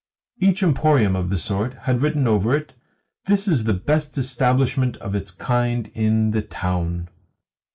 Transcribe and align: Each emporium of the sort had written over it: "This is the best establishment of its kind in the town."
Each 0.39 0.63
emporium 0.63 1.15
of 1.15 1.29
the 1.29 1.37
sort 1.37 1.75
had 1.85 2.01
written 2.01 2.27
over 2.27 2.55
it: 2.55 2.73
"This 3.27 3.47
is 3.47 3.65
the 3.65 3.75
best 3.75 4.17
establishment 4.17 4.97
of 4.97 5.13
its 5.13 5.29
kind 5.29 5.91
in 5.93 6.31
the 6.31 6.41
town." 6.41 7.07